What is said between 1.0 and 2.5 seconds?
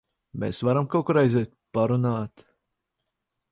kur aiziet parunāt?